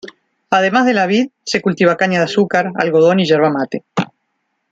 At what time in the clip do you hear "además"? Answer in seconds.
0.49-0.87